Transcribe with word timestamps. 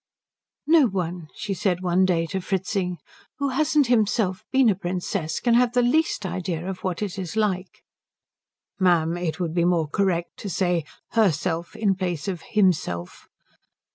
"No 0.65 0.87
one," 0.87 1.27
she 1.35 1.53
said 1.53 1.81
one 1.81 2.05
day 2.05 2.25
to 2.25 2.41
Fritzing, 2.41 2.97
"who 3.37 3.49
hasn't 3.49 3.85
himself 3.85 4.43
been 4.51 4.67
a 4.69 4.73
princess 4.75 5.39
can 5.39 5.53
have 5.53 5.73
the 5.73 5.83
least 5.83 6.25
idea 6.25 6.67
of 6.67 6.79
what 6.83 7.03
it 7.03 7.19
is 7.19 7.35
like." 7.35 7.83
"Ma'am, 8.79 9.15
it 9.15 9.39
would 9.39 9.53
be 9.53 9.63
more 9.63 9.87
correct 9.87 10.37
to 10.37 10.49
say 10.49 10.85
herself 11.09 11.75
in 11.75 11.93
place 11.93 12.27
of 12.27 12.41
himself." 12.41 13.27